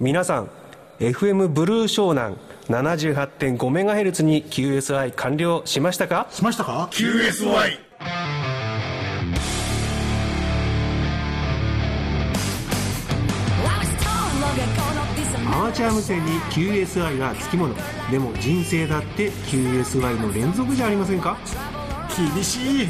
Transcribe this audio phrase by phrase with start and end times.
[0.00, 0.50] 皆さん
[1.00, 2.36] FM ブルー湘南
[2.68, 6.26] 78.5MHz に QSI 完了しましたか？
[6.30, 7.78] しましたか？QSY
[15.52, 17.74] アマチュア無線に QSI がつきもの。
[18.10, 21.36] でも人生だって QSI の連続じゃありませんか？
[22.34, 22.88] 厳しい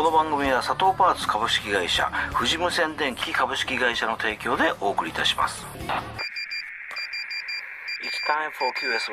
[0.00, 5.76] この番組は佐藤パーツ株式会社富士無線電機株式会社の提供でお送りいたします It's
[8.24, 9.12] time for QSY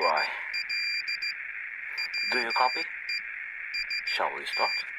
[2.32, 2.88] Do you copy?
[4.16, 4.97] Shall we start?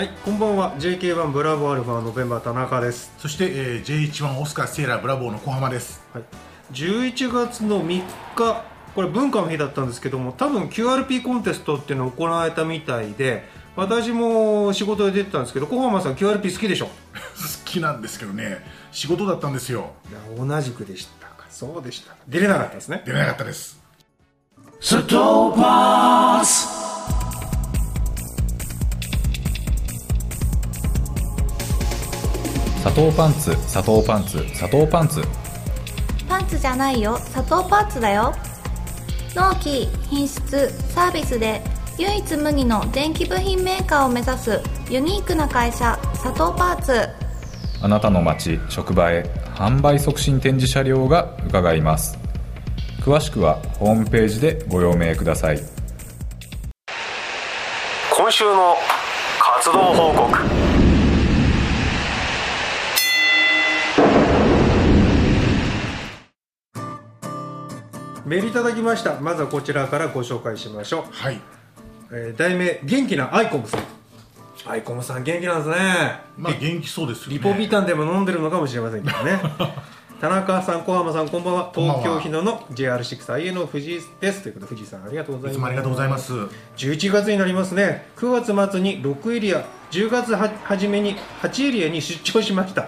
[0.00, 0.74] はいこんばんは。
[0.78, 6.02] JK1 ブラボーアルファノベンバー田中です、そして、えー、J1 オスカーセーラーブラボーの小浜です。
[6.14, 6.24] はい、
[6.72, 8.02] 11月の3
[8.34, 8.64] 日
[8.94, 13.44] これ文化の日だったんですけども多分 QRP コンテストっていうのを行われたみたいで
[13.76, 16.86] 私も仕事で出てたんですけど小浜さん QRP 好きでしょ？
[16.88, 16.92] 好
[17.66, 18.64] きなんですけどね。
[18.92, 19.92] 仕事だったんですよ。
[20.08, 21.44] いや同じくでしたか。
[21.50, 22.12] そうでした。
[22.12, 23.02] か出れなかったですね。
[23.04, 23.78] 出れなかったです。
[24.80, 25.10] 佐藤
[25.60, 26.79] パーツ
[32.82, 35.22] 佐藤パンツ佐藤パンツ佐藤パンツ。
[36.26, 37.18] パンツじゃないよ。
[37.18, 38.34] 砂糖パンツだよ。
[39.34, 41.62] 納期品質サービスで
[41.98, 47.08] 唯一無二の電気部品メーカーを目指すユニークな会社佐藤パーツ。
[47.82, 52.18] あなたの街職場へ販売促進展示車両が伺います。
[53.02, 55.60] 詳しくはホームページでご用命ください。
[58.16, 58.76] 今週の
[59.38, 60.59] 活動報告
[68.30, 69.18] メールいただきました。
[69.18, 71.40] まずはこちらからご紹介しましょう、はい。
[72.12, 73.80] えー題名元気なアイコムさん。
[74.66, 75.76] アイコムさん元気なんですね。
[76.38, 77.34] まあ元気そうですよね。
[77.34, 79.40] リポビタンでも飲んでるのかもしれませんけどね。
[80.20, 81.72] 田中さん小浜さんこんばんは。
[81.74, 84.42] 東京日野の JR6IA の藤井です。
[84.42, 85.52] ということで藤井さんありがとうございます。
[85.54, 86.32] いつもありがとうございます。
[86.76, 88.06] 11月になりますね。
[88.16, 92.86] 9月末に6エリア10月は初めに8エリアに出張しました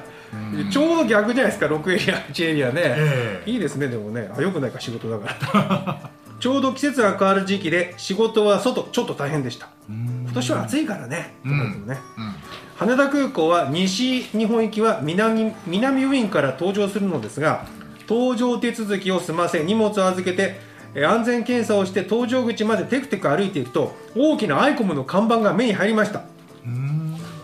[0.71, 3.51] ちょうど逆じゃないですか6エリア8エリアね、ええ。
[3.51, 4.31] いいですねでもね。
[4.37, 6.11] あよくないか仕事だから。
[6.41, 9.69] ちょうど季節が変わる時期で仕事は外ちょっと大変でした。
[9.89, 11.87] 今年は暑いからね、うん。
[11.87, 12.35] ねうん
[12.77, 17.65] 羽田空港は西日本行きは南南ウィングから搭乗するのですが
[18.09, 20.59] 搭乗手続きを済ませ荷物を預けて
[20.95, 26.23] えー安全検査をして搭乗口までテクテク歩いていくと大きなアイコムの看板が目に入りました。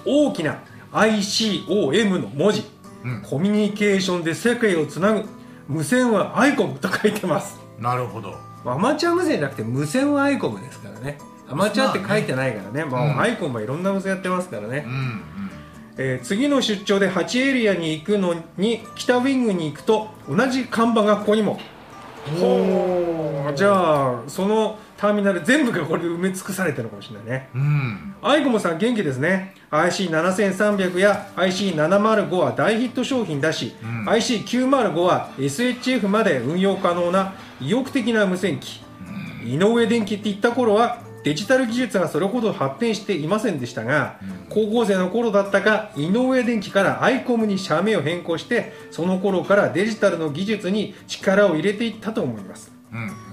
[0.04, 0.58] 大きな
[0.92, 2.64] ICOM の文字、
[3.04, 3.22] うん。
[3.22, 5.24] コミュニケーションで世界をつなぐ。
[5.68, 7.58] 無線はアイコムと書いてます。
[7.78, 8.34] なるほど。
[8.64, 11.18] アマチュア無線じゃなくて無線はアイコムですからね。
[11.48, 12.84] アマチュアって書いてないからね。
[12.84, 15.22] まあうんアイコムはいろんな無線やってますからね、うんうん。
[15.98, 21.58] えー次の出張で8エリアに行くのに北ウィングに行くと同じ看板がここにも。
[22.38, 27.48] ほうじゃあそのターミナル全部がこれで埋め尽くされてるのかもしれないね。
[27.54, 28.14] うん。
[28.20, 29.54] アイコムさん元気ですね。
[29.70, 34.08] IC7300 や IC705 は大ヒット商品だし、うん。
[34.08, 38.80] IC905 は SHF まで運用可能な意欲的な無線機、
[39.44, 52.72] 井上電機って言った頃はデジタル技術がそれほど発展していませんでしたが、高校生の頃だったか井上電機からアイコムに社名を変更してその頃からデジタルの技術に力を入れていったと思います。
[52.72, 52.77] うん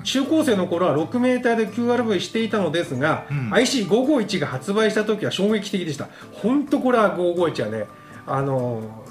[0.04, 3.50] 中高生の頃は6メーターで QRV していたのですが、うん。
[3.54, 6.10] IC551 が発売した時は衝撃的でした。
[6.34, 7.88] 本当これは551はね
[8.28, 9.04] あの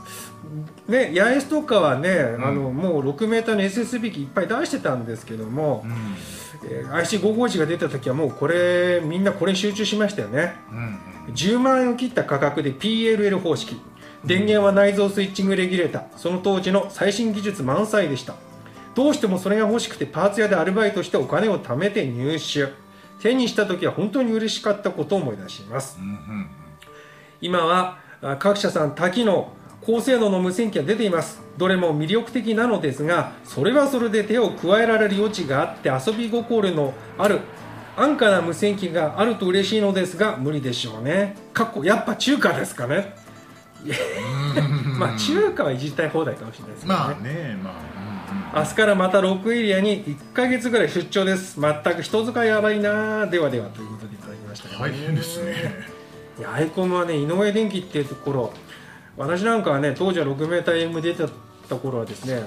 [0.88, 5.92] ね八重洲とかはね、あのもう6メーターの SSB 機いっぱい出してたんですけども、うん。
[6.70, 10.54] えー IC551 が出た時はもうこれみんなこれに集中しましたよね。
[10.70, 10.98] うん
[11.34, 13.80] 10万円を切った価格で PLL 方式。
[14.26, 16.04] 電源は内蔵スイッチングレギュレーター。
[16.16, 18.34] その当時の最新技術満載でした
[18.94, 22.84] どうしてもそれが欲しくてパーツ屋でアルバイトしてお金を貯めて入手。
[23.20, 25.98] 手にした時は本当に嬉しかったことを思い出します。
[26.00, 26.46] うんうん
[27.40, 29.52] 今はあ各社さん多機能
[29.82, 31.42] 高性能の無線機が出ています。
[31.58, 37.40] どれも魅力的なのですがそれはそれで手を加えられる余地があって遊び心のある
[37.96, 41.36] 安価な無線機があると嬉しいのですが無理でしょうね。
[41.52, 43.14] かっこやっぱ中華ですかね。
[44.98, 48.03] まあ中華はいじったい放題かもしれないですけどね、まあねまあ
[48.54, 51.60] 明日からまた6エリアに1ヶ月ぐらい出張です。
[51.60, 55.54] 全く人使いやばいなではではということでいただきました大変ですね。
[56.38, 58.52] いやアイコムはね井上電機っていうところ。
[59.16, 61.24] 私なんかはね当時は 6m M 出て
[61.68, 62.42] た頃はですね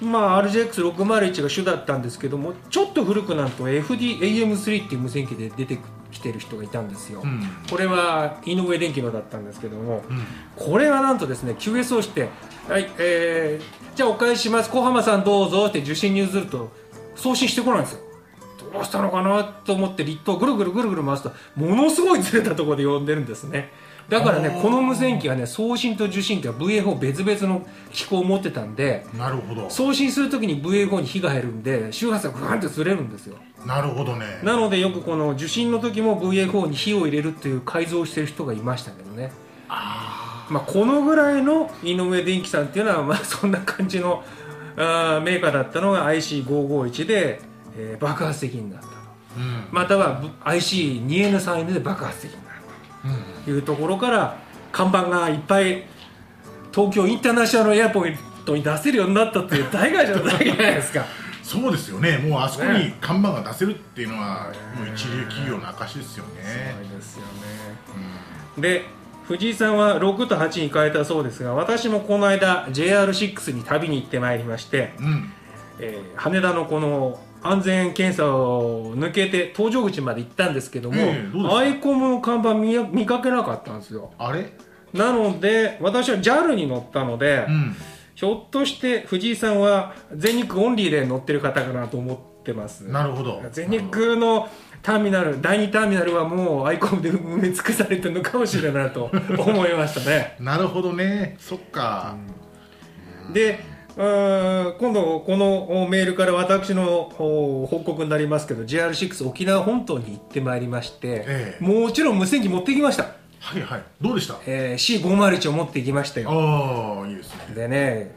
[0.00, 5.78] まあ、RJX601 が主だったんですけどもちょっと古くなると FDAM3 っていう無線機で出て
[6.10, 7.42] きてる人がいたんですよ、うん。
[7.70, 10.24] これは井上電機のだったんですけども、うん。
[10.56, 12.28] これはなんとですね QS をして
[12.68, 14.70] 「はいえー、じゃあお返しします。
[14.70, 16.70] 小浜さんどうぞ」って受信に譲ると
[17.14, 18.00] 送信してこないんですよ。
[18.72, 23.70] どうしたのかなと思って立東ぐるぐるぐるぐる回すとものすごいずれたところで呼んでるんですね。
[24.08, 29.68] だからねこの無線機はね送信と受信機は VA4 別々の機構を持ってたんでなるほど。
[29.68, 33.36] 送信するときに VA4 に火が入るんで周波数がグワンってずれるんですよ。
[33.66, 34.40] なるほどね。
[34.42, 39.32] なのでよくこの受信の時も VA4 に火を入れるっていう改造をしてる人がいましたけどね
[40.52, 44.22] まあ、このぐらいの井上電機さんっていうのはまあ そんな感じの
[44.76, 47.40] あーメーカーだったのが IC551 で、
[47.76, 48.92] えー爆発的になったと。
[49.38, 49.64] うん。
[49.70, 52.54] または IC2N3N で爆発的になっ
[53.40, 54.36] たというところから
[54.70, 55.84] 看板がいっぱい
[56.70, 61.04] 東京インターナショナルエアポイントに出せるようになったっていう大会じゃないですか。
[61.42, 62.18] そうですよね。
[62.18, 62.96] もうあそこにね。
[63.00, 66.74] 看板が出せるっていうのはもう一流企業の証ですよね。
[66.88, 69.01] そうですよね、で
[69.32, 75.32] 藤井さんは6と8に変えたそうですが私もこの間 JR6 に旅に行ってまいりまして、うん。
[75.80, 84.12] えー羽田のこの安全検査を抜けて搭乗口まで行ったんですけども、ええどうですかアイコムの看板見や見かけなかったんですよ。
[84.18, 84.52] あれ？
[84.92, 87.74] なので私は JAL に乗ったので、うん。
[88.14, 92.82] ひょっとして藤井さんは全日空オンリーで乗ってる方かなと思ってます。
[92.82, 93.42] なるほど。
[93.50, 94.50] 全日空の
[94.82, 100.34] ターミナル第2ターミナルはもうアイコムで埋め尽くされてるのかもしれないと 思いましたね。
[100.40, 101.36] なるほどね。
[101.38, 102.16] そっか、
[103.32, 103.60] で
[103.96, 111.64] うーん今度このメールから私のお報告になりますけど JR6 沖縄本島に行ってまいりまして、ええ。
[111.64, 113.04] もちろん無線機持ってきました、
[113.40, 113.82] はいはい。
[114.00, 114.36] どうでした？
[114.46, 116.30] えー C501 を持ってきましたよ。
[116.30, 117.54] ああいいですね。
[117.54, 118.10] でね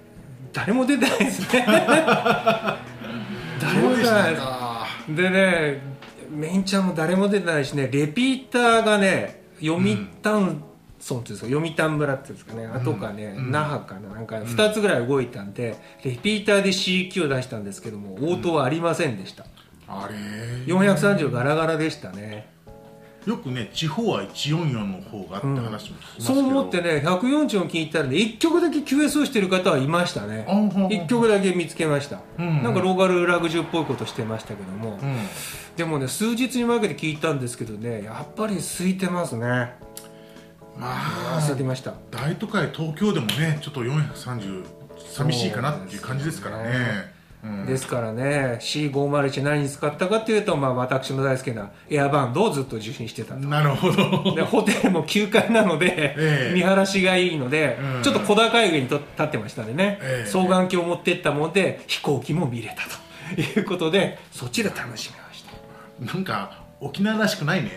[0.54, 1.66] 誰も出てないですね。
[1.68, 1.82] 誰
[3.82, 4.36] も出てない。
[5.16, 5.95] でね
[6.30, 13.51] メインちゃんも誰も出てないしねレピーターがね読谷村っていうんですか読谷村っていうんですかねあとかね、うん。
[13.51, 19.45] 那覇かななんか2つぐらい動いたんで、レピーターで CQ を出したんですけども応答はありませんでした、
[19.88, 20.16] あれ
[20.74, 22.55] 430ガラガラでしたね
[23.25, 30.45] よくね地方は144の方がって話も聞きますけど、そう思ってね140を聞いたらね1曲だけ QS をしてる方はいましたね。
[30.48, 30.92] あほんほんほん。
[30.92, 32.62] 1曲だけ見つけました、うん。
[32.62, 35.18] なんかローカルラグジュっぽいことしてましたけども、うん。
[35.75, 39.74] でもね数日に分けて聞いたんですけどねやっぱり空いてますね。
[40.77, 41.94] まあ空いてました。
[42.12, 44.66] 大都会東京でもねちょっと430
[45.13, 46.72] 寂しいかなっていう感じですからね。
[47.10, 47.15] うん
[47.66, 53.40] ですからね C501 何に使ったかというと、まあ、私の大好きなエアバンドをずっと受信してたと。
[53.40, 54.36] なるほど。
[54.36, 56.54] でホテルも9階なので、ええ。
[56.54, 58.04] 見晴らしがいいので、うん。
[58.04, 60.30] ちょっと小高い上にと立ってましたんでね、ええ。
[60.30, 63.06] 双眼鏡を持ってったもんで飛行機も見れたと。
[63.42, 66.14] いうことでそっちで楽しみました。
[66.14, 67.72] なんか沖縄らしくないね。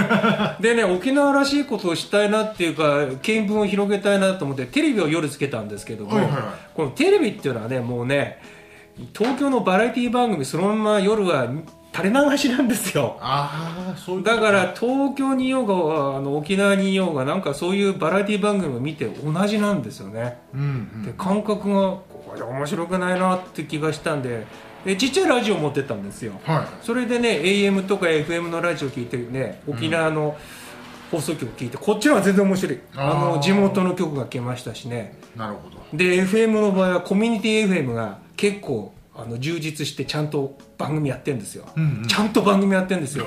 [0.60, 6.42] でね沖縄らしいことをしたいなっていうか見聞を広げたいなと思ってテレビを夜つけたんですけども、はいはいはい。
[6.74, 8.40] このテレビっていうのはねもうね
[9.16, 11.48] 東京のバラエティ番組そのまま夜は
[11.94, 13.18] 垂れ流しなんですよ。
[13.20, 21.98] ああそういうだから東京にいようがあの沖縄にいようがなんかそういうバラエティ番組を見て同じなんですよね、うんで感覚が
[22.32, 24.46] これ面白くないなって気がしたんで
[24.86, 26.32] でちっちゃいラジオ持ってったんですよ。
[26.32, 26.66] うんはい。
[26.80, 30.36] それでね AM とか FM のラジオ聞いてね沖縄の
[31.10, 32.80] 放送局聞いて、こっちの方が全然面白い。
[32.96, 35.18] あの地元の曲が来ましたしね。
[35.36, 35.76] なるほど。
[35.92, 42.08] で FM の場合はコミュニティ FM が結構あの充実してちゃんと番組やってんですよ、うんうん。
[42.08, 43.26] ちゃんと番組やってんですよ。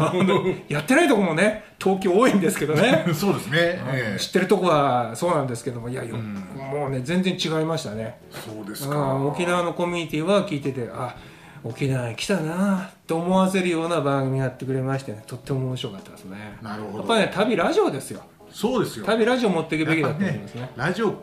[0.68, 3.06] やってないとこもね東京多いんですけどね。
[3.14, 4.20] そうですね、ええ。
[4.20, 5.88] 知ってるとこはそうなんですけども。
[5.88, 6.34] いやよ、ん。
[6.72, 8.18] もうね全然違いましたね。
[8.30, 8.96] そうですか。
[8.96, 11.16] うん沖縄のコミュニティは聞いててあ
[11.62, 15.22] 沖縄に来たなと思わせるような番組やってくれましてね。
[15.26, 16.58] とっても面白かったですね。
[16.60, 16.98] なるほど。
[16.98, 18.20] やっぱりね旅ラジオですよ。
[18.50, 19.06] そうですよ。
[19.06, 21.14] 旅ラジオ持っていくべきだと思いますねラジオ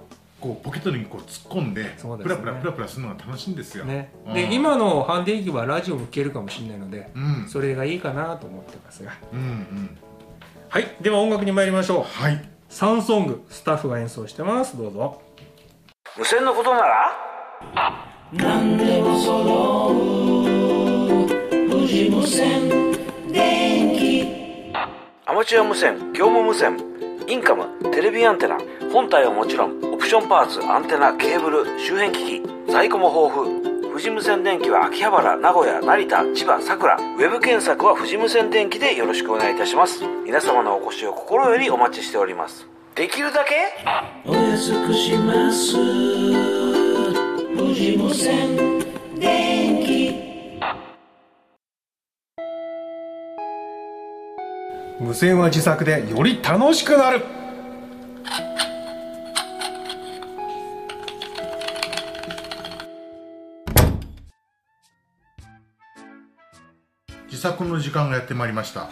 [0.41, 2.35] こうポケットにこう突っ込んでそうですね。
[2.35, 3.85] プラプラプラプラするのが楽しいんですよ。
[3.85, 4.11] ね。
[4.27, 4.33] うん。
[4.33, 7.47] で今のハンディ機はラジオも聞けるかもしれないので、うん。
[7.47, 9.11] それがいいかなと思ってますが。
[9.31, 9.97] うんうん。
[10.67, 10.87] はい。
[11.01, 12.03] では音楽に参りましょう。
[12.03, 12.43] はい。
[12.69, 14.77] サンソングスタッフが演奏してます。
[14.77, 15.21] どうぞ。
[16.17, 17.11] 無線のことなら？
[18.33, 21.69] 何でも揃う。
[21.69, 22.69] 富士無線。
[23.31, 24.73] 電気。
[25.25, 26.77] アマチュア無線業務無線
[27.27, 28.57] インカムテレビアンテナ
[28.91, 33.71] 本体はもちろんオプションパーツアンテナケーブル周辺機器在庫も豊富。
[33.87, 40.03] 富士無線電機は秋葉原名古屋成田千葉佐倉ウェブ検索は富士無線電機でよろしくお願いいたします。
[40.25, 42.67] 皆様のお越しを心よりお待ちしております。
[42.95, 43.55] できるだけ？
[44.25, 45.75] お安くします。
[47.57, 48.57] 富士無線
[49.17, 50.15] 電気
[54.99, 57.21] 無線は自作でより楽しくなる
[67.41, 68.89] 作の時間がやってまいりました。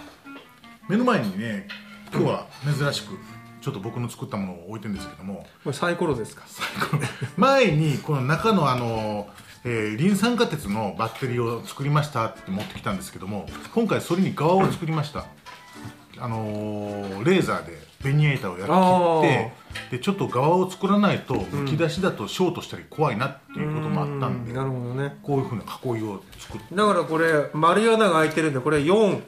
[0.88, 1.68] 目の前にね
[2.12, 3.18] 今日は珍しく
[3.62, 5.46] ちょっと僕の作ったものを置いてるんですけども。
[5.63, 6.44] これサイコロですか？
[7.38, 9.27] 前にこの中のあの、
[9.63, 15.25] えーリン酸化鉄のバッテリーを作りましたって持ってきたんですけども今回それに側を作りました、
[16.18, 25.18] あのーレーザーでベニエーターをやって切ってでちょっと側を作らないとむき出しだとショートしたり怖いなっていうこともあったんで、なるほどね。
[25.22, 26.75] こういうふうな囲いを作って。
[26.75, 29.22] だからこれ丸い穴が開いてるんでこれ4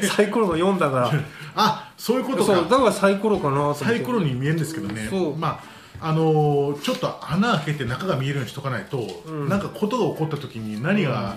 [0.14, 1.12] サイコロの4だから。
[1.60, 5.08] あそういうことそうかだからサイコロかなサイコロに見えるんですけどね。
[5.10, 5.36] そう。
[5.36, 9.06] まああのーちょっと穴開けて中が見えるようにしとかないと、
[9.48, 11.36] なんかことが起こった時に何が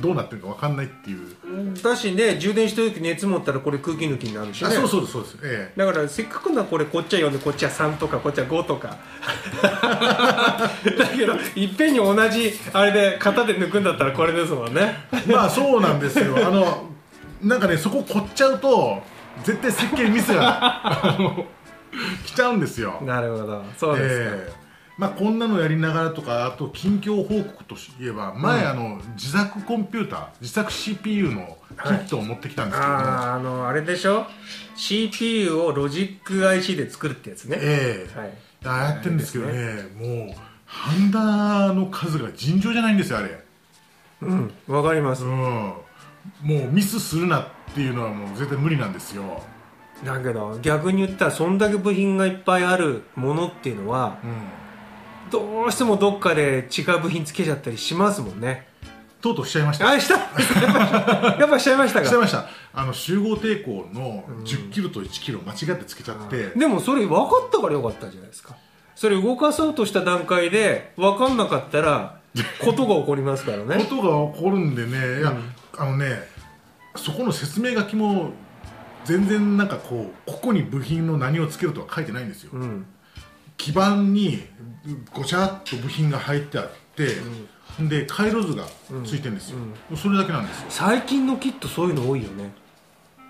[0.00, 4.68] どうなってるか分かんないっていう、だしね充電してる時熱持ったらこれ空気抜きになるしね。
[4.68, 5.38] あそうそうですそうです。
[5.42, 8.96] えだからせっかくならこれこっちは4でこっちは3とかこっちは5とか。
[9.62, 10.70] だ
[11.16, 15.06] けどいっぺんに同じあれで型で抜くんだったらこれですもんね。
[15.12, 16.36] えまあそうなんですよ。
[16.36, 16.88] あの
[17.42, 19.02] なんかねそこ凝っちゃうと
[19.44, 20.58] 絶対設計ミスが。
[20.84, 21.46] あ の
[22.26, 23.00] 来ちゃうんですよ。
[23.04, 23.64] なるほど。
[23.76, 24.68] そうですか、ええ。
[24.98, 27.78] まあ、こんなのやりながらとかあと近況報告とい
[28.08, 34.26] えば前、あの自作コンピューター自作 CPU のキットを持ってきたんですけども、あああのあれでしょ
[34.74, 38.18] ？CPU をロジック IC で作るってやつね、ええ。
[38.18, 38.30] はい。
[38.64, 43.40] あやってるんですけどねもうハンダの数が尋常じゃないんですよあれ。
[44.20, 45.30] うんわかります、うん。
[45.30, 45.76] も
[46.42, 49.42] うミスするなっていうのはもう絶対無理なんですよ、
[50.04, 58.66] だけど逆に言ったらそんだけ部品がいっぱいあるものっていうのはうん、どうしてもどっかで違う部品つけちゃったりしますもんね。
[59.20, 59.88] とうとうしちゃいました。
[59.88, 60.14] あした？
[61.40, 62.06] やっぱしちゃいましたか？
[62.06, 62.46] しちゃいました。
[62.72, 68.54] あの集合抵抗の1 0キロと1キロ間違ってつけちゃって、でもそれ分かったからよかったじゃないですか。
[68.94, 72.18] それ動かそうとした段階で分かんなかったら
[72.64, 75.32] ことが起こりますからこねとが起こるんでね、いや
[75.76, 76.28] あのね
[76.94, 78.30] そこの説明書きも
[79.08, 82.84] 全然なんかこうここに部品の何をつけるとは書いてないんですよ、うん。
[83.56, 84.42] 基板に
[85.14, 87.16] ごちゃっと部品が入ってあって、
[87.88, 88.66] で回路図が
[89.06, 89.58] ついてるんですよ、
[89.96, 90.66] それだけなんですよ。
[90.68, 92.52] 最近のキットそういうの多いよね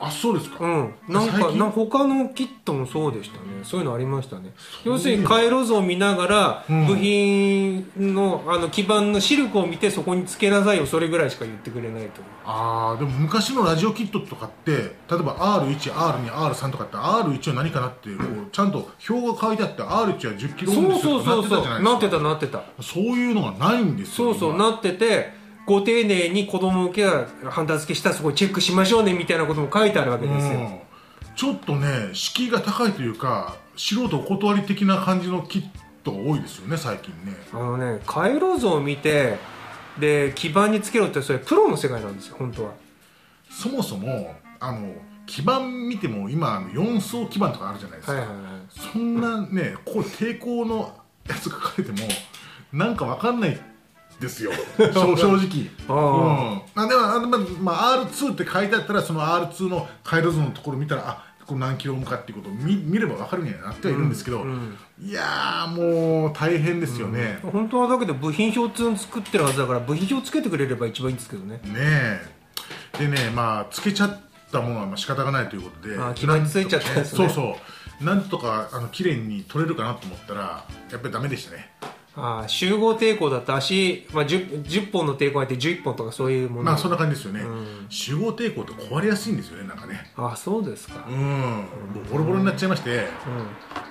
[0.01, 0.95] あそうですか、うん。
[1.09, 3.43] なんかな他のキットもそうでしたね。
[3.65, 4.53] そういうのありましたね。
[4.85, 6.87] 要するに回路図を見ながらうん。
[6.87, 12.23] 部品のあの基板のシルクを見てそこにつけなさいよそれぐらいしか言ってくれないと。
[12.45, 22.63] ああでも昔のラジオキットとかって例えば R1R2R3 とかって R1 は何かなってこうちゃんと表が書いてあって R1 は1 0キロオンそうですそうそうそうじゃなってたなってた。
[22.81, 25.38] そういうのがないんですよそうそう今なってて
[25.69, 30.79] ご丁寧に子供向けがハンダ付けしたらそこチェックしましょうねみたいなことも書いてあるわけですよ、うん。
[31.37, 35.69] ちょっとね敷居が高いというか素人お断り的な感じのキッ
[36.03, 37.35] トが多いですよね最近ね。
[37.53, 39.37] あのね回路図を見て
[40.01, 42.73] で基板につけろってそれプロの世界なんですよ本当は。
[43.51, 44.95] そもそもあの
[45.27, 48.45] 基板見ても今あの4層基板とかあるじゃないですか、はいはいはい。
[48.71, 50.97] そんなねこう抵抗の
[51.29, 52.09] やつが書かれても
[52.73, 53.61] なんかわかんない
[54.21, 54.51] ですよ。
[54.79, 55.71] 正正直。
[55.89, 64.45] あうん、あでもあのままあ、R2 って書いてあったらその R2 の回路図のところ見たらあこれ何キロオムかっていうことを見見れば分かるにはなってはいるんですけど、
[65.01, 71.61] いやーもう大変ですよね、本当はだけど部品表通作ってるはずだから部品表つけてくれれば一番いいんですけどね。
[71.65, 72.21] ねえ。
[72.99, 74.21] でねまあつけちゃっ
[74.53, 77.05] たものはまあ仕方がないということであ基板についちゃったね。
[77.05, 77.57] そうそ
[78.01, 78.05] う。
[78.05, 81.71] なんとかあの綺麗に取れるかなと思ったらやっぱりダメでしたね
[82.21, 86.63] ああ集合抵抗だと足、まあ、10, 10本の抵抗があって11本とかそういうもの。
[86.65, 87.87] まあそんな感じですよね、ん。
[87.89, 90.11] 集合抵抗って壊れやすいんですよねなんかね。
[90.17, 91.17] ああそうですか、うん。
[91.17, 91.63] も
[92.07, 93.05] うボロボロになっちゃいまして、うん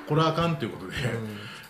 [0.07, 0.93] これはあかんということで、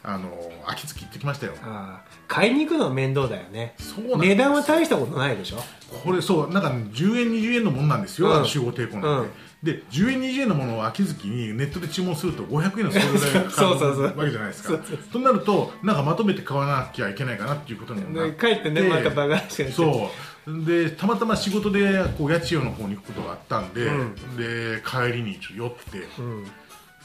[0.04, 0.30] あの
[0.68, 1.54] 秋月行ってきましたよ。
[1.64, 3.76] ああ買いに行くのは面倒だよね。
[4.18, 5.58] 値段は大したことないでしょ。
[6.04, 9.32] これそうなんか10円20円のものなんですよ、集合抵抗なんて、
[9.68, 14.80] で10円20円のものを秋月にネットで注文すると500円の送料代がかかるわけじゃないですか。
[15.12, 20.10] となるとなんかまとめて買わなきゃいけないかなっていうことになってで帰ってねまたバカしてそ
[20.46, 20.66] う。
[20.66, 24.16] でたまたま仕事でこう八千代の方に行くことがあったんで、うん。
[24.38, 26.46] で帰りにちょっと寄って、うん。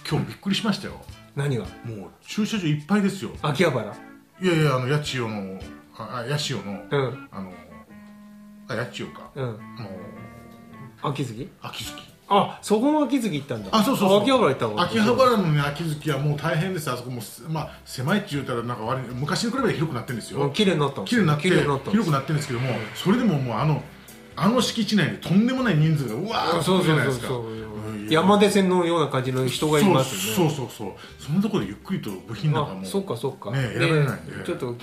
[0.09, 1.00] 今日びっくりしましたよ。
[1.35, 1.64] 何が？
[1.85, 3.33] もう駐車場いっぱいですよ。
[3.42, 3.92] 秋葉原？
[4.40, 5.61] いやいやあの八千代の
[5.97, 7.28] ああ八千代の、うん。
[7.33, 7.52] あの
[8.69, 9.45] あ八千代か、うん。
[9.45, 9.90] あの
[11.11, 11.50] 秋月？
[11.61, 13.69] 秋月あそこも秋月行ったんだ。
[13.73, 14.23] あそうそうそう。
[14.23, 16.91] 秋葉原行ったの秋葉原のね秋月はもう大変です。
[16.91, 23.83] あそこもまあ狭いって言うたらなんか悪い昔に比べて広くなってるんですよ、うん綺麗になったんです綺麗になって広くなってるんですけども、それでももうあの
[24.37, 27.29] あの敷地内にとんでもない人数がうわーっそうそうとじゃないですか。
[27.29, 30.50] そうそううん山手線のような感じの人がいますよね。
[30.50, 30.93] そうそうそうそう。
[31.19, 34.75] そんなところでゆっくりと部品なんかもあそっかそっか、ね選べないんでちょっと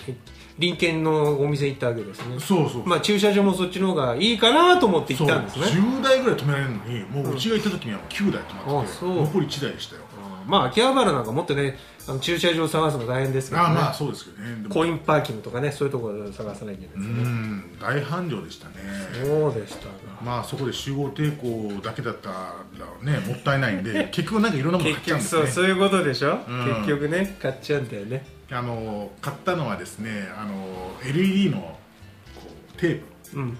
[0.59, 2.39] 隣県のお店行ったわけですね。
[2.39, 5.65] そうそうまあ駐車場もそっちの方がいいかなと思って行ったんですね。
[5.65, 9.15] 10台ぐらい止められるのにもううちが行った時にはもう9台止まっててあそう。
[9.15, 10.01] 残り1台でしたよ。
[10.47, 13.67] まあ秋葉原なんかもっとねあの駐車場探すの大変ですけどね。
[13.67, 14.65] ああまあそうですけどね。
[14.67, 18.75] コインパーキングとかねそういうところで探さなきゃいけないですうねん大繁盛でしたね。
[19.23, 19.91] そうでしたが
[20.23, 22.55] まあそこで集合抵抗だけだったら
[23.03, 25.41] ねもったいないんで 結局なんかいろんなもの買っちゃうんですね。
[25.43, 26.65] そうそういうことでしょ、うん。
[26.83, 33.01] 結局ね買っちゃうんだよねあの買ったのはですねあの LED のこうテー
[33.31, 33.39] プ。
[33.39, 33.57] うん。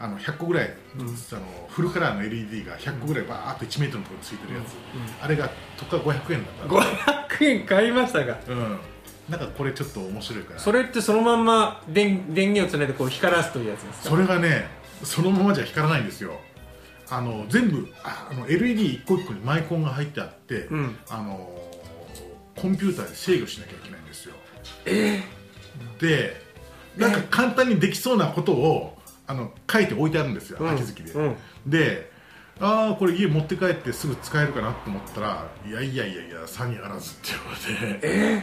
[0.00, 1.08] あの100個ぐらい、あの
[1.68, 4.74] フルカラーの LED が100個ぐらいバーっと1メートルのところについてるやつ、
[5.22, 7.34] あれがとか500円だった。
[7.38, 8.78] 500円買いましたがうん。
[9.28, 10.58] なんかこれちょっと面白いから。
[10.58, 14.08] それってそのまんま電電源をつないでこう光らすというやつですか。
[14.08, 14.66] それがね
[15.04, 16.32] そのままじゃ光らないんですよ。
[17.08, 20.98] あの全部ああの LED 一個一個にマイコンが入ってあって、うん。
[21.08, 21.48] あの
[22.62, 24.34] コンピューターで制御しなきゃいけないんですよ。
[25.98, 26.40] で
[26.96, 30.70] なんか簡単にできそうなことをあの書いて置いてあるんですよ、うん。
[30.70, 31.36] 秋月で、うん。
[31.66, 32.12] で
[32.60, 37.30] ああこれ家持って帰ってすぐ使えるかなと思ったらいやいやいやいやさにあらずって
[37.68, 38.42] 言われて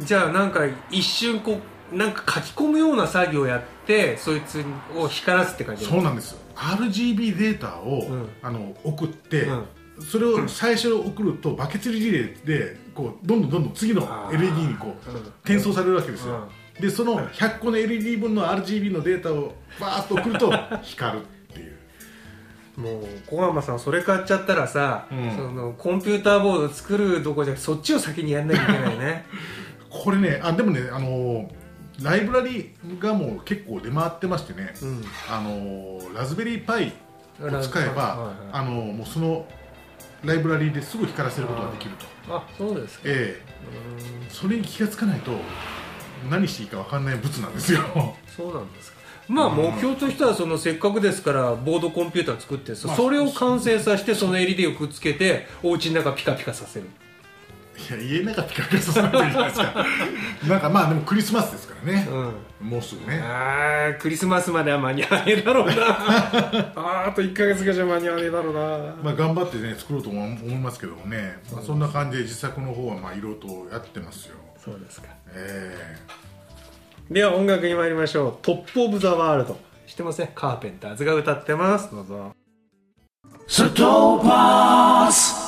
[0.00, 0.60] じゃあなんか
[0.90, 1.58] 一瞬こ
[1.92, 4.62] うなんか書き込むような作業をやってそいつ
[4.94, 6.38] を光らすって感じそうなんですよ。
[6.56, 8.28] RGB データを、ん。
[8.42, 9.64] あの送って、うん
[10.00, 16.48] それを最初送るとバケツリレーでこうどんどんどんどん次の LED にこううん転送されるわけですよ、
[16.80, 21.76] でその100個の LED 分の RGB のデータをバーッと送ると光るっていう。
[22.76, 25.34] もう小浜さんそれ買っちゃったらさ、うん。
[25.34, 29.24] そのコンピューターボード作るどころじゃそっちを先にやんなきゃいけないね。
[29.88, 31.48] これねあでもねあのー
[32.02, 35.04] ライブラリがもう結構出回ってましてね、うん。
[35.30, 36.92] あのーラズベリーパイ
[37.40, 38.36] を使えば、はいはい。
[38.52, 39.46] あのーもうその
[40.26, 42.34] ライブラリですぐ光らせることができると。
[42.34, 43.04] あそうですか。
[43.06, 43.42] ええ。
[44.28, 45.32] それに気がつかないと
[46.30, 47.80] 何していいか分かんない物なんですよ。
[48.36, 48.96] そうなんですか。
[49.28, 56.86] まあ目標としてはそのせっかくですからボードコンピューター作ってそれを完成させてその LED をくっつけてお家の中ピカピカさせる
[57.78, 59.84] いや家の中ピカピカさせなくていいじゃないですか。
[60.48, 62.08] なんかまあでもクリスマスですからね。
[62.10, 62.68] う、ん。
[62.68, 63.20] もうすぐね。
[63.22, 65.72] あークリスマスまでは間に合わねえだろうな。
[65.74, 68.60] あーあと1か月がじゃ間に合わねえだろうな。
[69.02, 74.36] まあ頑張ってね作ろうとも思いますけどもね、まあ、そんな感じで自作の方はまあいろいろとやってますよ。
[74.58, 75.08] そうですか。
[75.32, 75.96] え
[77.10, 80.32] では音楽に参りましょう「トップ・オブ・ザ・ワールド」知ってますね？
[80.34, 81.90] カーペンターズが歌ってます。
[81.94, 82.32] どうぞ。
[83.46, 85.45] Satovas.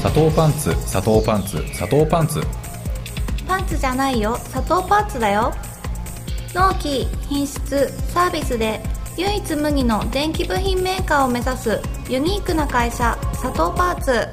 [0.00, 2.40] 砂糖パンツ砂糖パンツ砂糖パンツ。
[3.48, 4.36] パンツじゃないよ。
[4.36, 5.52] 砂糖パンツだよ。
[6.54, 8.80] 納期品質サービスで
[9.16, 14.28] 唯一無二の電気部品メーカーを目指すユニークな会社佐藤パーツ。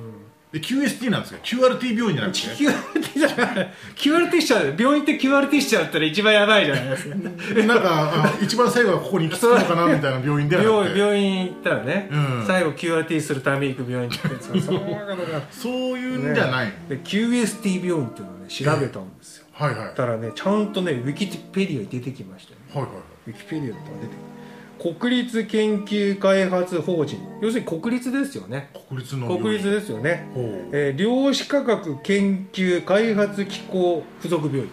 [0.52, 2.40] で QST なんですか QRT 病院じゃなくて。
[2.48, 7.16] QRT じゃない QRT しちゃう病院って QRT しちゃうったら一番やばいじゃないですか。
[7.56, 10.98] えなんか一番最後はここに行き着くのかなみたいな病院ではなくて。
[10.98, 12.44] 病病院行ったらね、うん。
[12.46, 14.28] 最後 QRT するために行く病院って
[15.50, 19.86] そそういうんじゃない、で QST 病院っていうのをね調べたんですよ、はいはい。
[19.86, 22.92] はいたらねちゃんとねウィキペディアに出てきましたよね。
[22.92, 24.32] はいウィキペディアとか出て
[24.82, 28.70] 国立研究開発法人要するに国立ですよね。
[28.88, 30.26] 国立の国立ですよね、
[30.72, 34.66] えー量子科学研究開発機構附属病院。
[34.66, 34.70] へ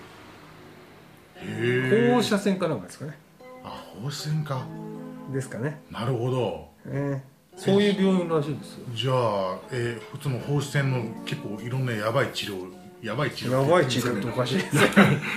[2.09, 2.13] え。
[2.15, 3.19] 放射線かなんかですかね。
[3.63, 4.65] あ放射線か
[5.31, 6.69] ですかね、なるほど。
[6.87, 8.85] えーそういう病院らしいですよ。
[8.95, 14.75] じゃあ、えー、普通の放射線の結構いろんなやばい治療やばい治療やばい治療っておかしいです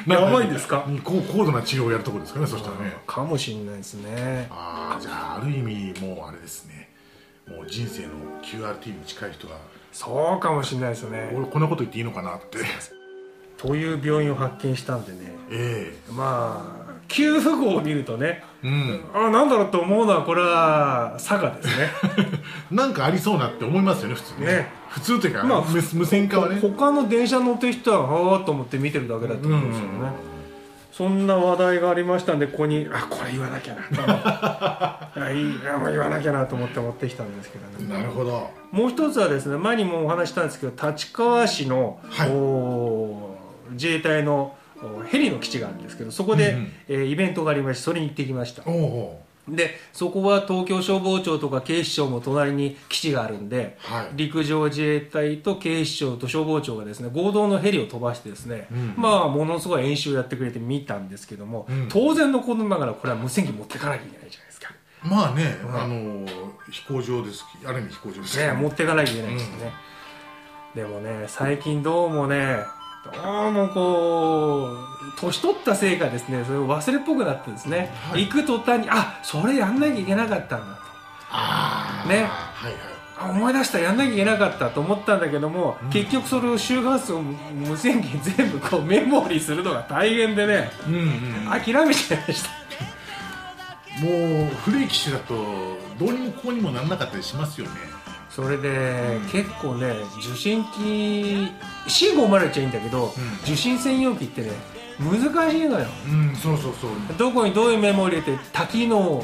[0.09, 0.85] やばいんですか？
[1.05, 2.97] 高高度な治療をやるところですかねそしたらね。
[3.07, 4.49] かもしれないですね。
[4.51, 6.91] ああじゃあある意味もうあれですね。
[7.49, 8.09] もう人生の
[8.43, 9.57] QRT に近い人が。
[9.93, 11.31] そうかもしれないですね。
[11.37, 12.59] 俺こんなこと言っていいのかなって
[13.57, 15.33] という病院を発見したんでね。
[15.51, 19.01] えまあ給付号を見るとねえうん。
[19.15, 21.91] あなんだろうと思うのはこれは佐賀ですね。
[22.71, 24.47] なんかありそうなって思いますよね普通ね。
[24.47, 24.83] ね。
[24.89, 26.59] 普通というか、まあ無無線化はね。
[26.61, 29.89] 他の電車乗ってる人ははあと思って見てるだけだと思うんですよね、
[30.93, 37.99] そんな話題がありましたんでここにあこれ言わなきゃなあ いいあもう言わなきゃなと思って持ってきたんですけどね。
[37.99, 38.51] なるほど。
[38.71, 42.31] もう一つはですね前にもお話ししたんですけど立川市の、はい。
[42.31, 43.12] お
[43.73, 46.73] 自衛隊のおヘリの基地があるんですけどそこで、うんうん。
[46.89, 48.63] えーイベントがありましてそれに行ってきました。
[49.49, 54.11] でそこは東京消防庁とか警視庁も隣に基地があるんで、はい。
[54.15, 61.89] 陸上自衛隊と警視庁と消防庁がですね合同のヘリを飛ばしてですね、うんまあものすごい演習をやってくれて見たんですけども、うん。
[61.89, 64.75] 当然のことながらこれは無線機持ってかなきゃいけないじゃないですか。
[65.03, 65.81] まあね、うん。
[65.81, 66.27] あの
[66.71, 68.53] 飛行場ですきある意味飛行場ですけど。
[68.53, 69.73] ね持ってかなきゃいけないですよね、
[70.77, 72.59] でもね最近どうもね
[73.05, 74.77] どうもこ
[75.17, 78.27] う年取ったせいかですねそれを忘れっぽくなってですね、はい。
[78.27, 80.83] 行く途端にあそれやんなきゃいけなかったんだと。
[81.31, 82.15] ああね。
[82.15, 82.83] はいはい。
[83.19, 85.91] あ思い出したやんなきゃいけなかったと思ったんだけども、うん。
[85.91, 91.11] 結局それを周波数を無線機全部こうメモリーするのが大変でねうんうん。
[91.51, 92.51] 諦めちゃいました。
[94.01, 94.09] も
[94.47, 95.35] う古い機種だと
[95.99, 97.73] どうにもこうにもなんなかったりしますよね
[98.35, 101.49] それで、結構ね受信機
[101.87, 103.11] C501 っちゃいいんだけど、ん。
[103.45, 104.51] 受信専用機ってね
[104.99, 105.87] 難しいのよ。
[106.07, 106.91] うんそうそうそう。
[107.19, 109.23] どこにどういうメモリーって多機能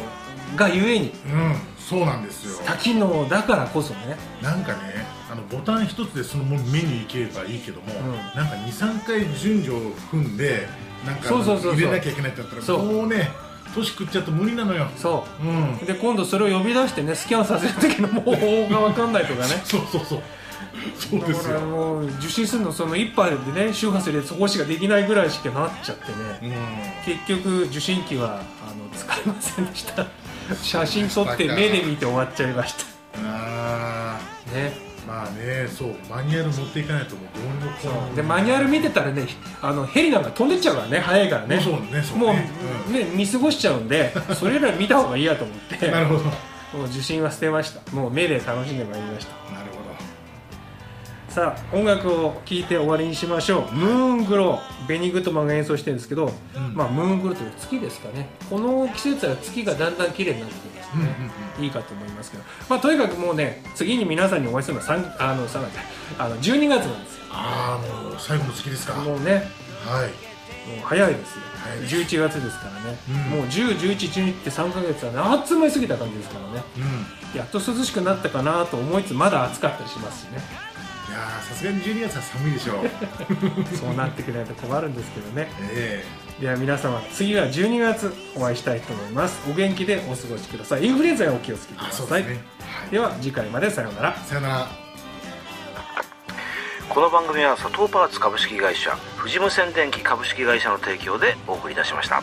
[0.56, 1.12] がゆえに。
[1.26, 2.58] うんそうなんですよ。
[2.66, 4.16] 多機能だからこそね。
[4.42, 8.12] なんかねあのボタン一つでそのメニューいければいいけども、ん。
[8.36, 9.80] なんか23回順序を
[10.12, 10.68] 踏んで
[11.06, 11.74] なんかそうそうそうそう。
[11.76, 12.82] 入れなきゃいけないってなったらそう。
[12.84, 13.30] もうね
[13.78, 14.86] 年食っちゃうと無理なのよ。
[14.96, 15.44] そう。
[15.46, 15.78] ん。
[15.82, 19.60] うで今度それを呼び出してねスキャンさせる時のもう方法が分かんないとかね。
[19.64, 20.22] そうそうそう。
[20.96, 26.12] そうですよ、もう受信するのその1杯でね周波数でそこしかできないぐらいしかなっちゃって
[26.42, 26.54] ね。
[27.06, 27.14] うん。
[27.14, 30.06] 結局受信機はあの使いませんでした。
[30.62, 32.74] 写真撮って目で見て終わっちゃいまし
[33.24, 34.72] あたね。
[34.84, 39.26] ーまあねそうマニュアル持っていかないともうどうにもこうでマニュアル見てたらね
[39.62, 41.58] あのヘリなんか飛んでっちゃうからね早いからね。
[41.60, 42.26] そうねそうね。
[42.26, 42.36] もう、
[42.88, 42.92] うん。
[42.92, 45.88] ね見過ごしちゃうんでそれら見た方がいいやと思って。
[45.90, 46.24] なるほど。
[46.24, 46.36] なる
[46.74, 47.96] もう受信は捨てました。
[47.96, 49.32] もう目で楽しんでまいりました。
[49.32, 49.48] ほ
[51.28, 53.74] さあ音楽を聴いて終わりにしましょう。
[53.74, 54.88] ムーングロー。
[54.88, 56.74] ベニー・グッドマンが演奏してるんですけど、うん。
[56.74, 58.28] まあ、ムーングローという月ですかね。
[58.50, 61.12] この季節は月がだんだん綺麗になってきまうんうんね、
[61.60, 65.78] いいかと思いますけど、まあ、とにかくもうね次に皆さんにお会いするのは3あの3月
[66.18, 67.24] あの12月なんですよ。
[67.30, 68.94] ああもう最後の月ですか。
[68.94, 69.44] もうね。
[69.84, 70.08] はい。
[70.68, 71.42] もう早いですよ。
[71.62, 73.38] 早い11月ですからね、うん。
[73.38, 76.62] もう101112って3ヶ月はねあっつまい過ぎた感じですからね。
[76.76, 77.18] うん。
[77.38, 80.40] やっと涼しくなったかなと思いつつまだ暑かったりしますしね
[81.08, 82.76] いやーさすがに12月は寒いでしょう。
[83.76, 85.50] そうなってくれないと困るんですけどね。
[85.72, 86.04] え
[86.40, 89.40] では皆様次は12月お会いしたいと思います。
[89.50, 90.84] お元気でお過ごしください。
[90.84, 92.22] インフルエンザにお気をつけください。
[92.22, 94.16] ですね、はい、では次回までさようなら。
[94.16, 94.88] さよなら。
[96.88, 102.22] この番組は佐藤パーツ株式会社富士無線電機株式会社の提供でお送りいたしました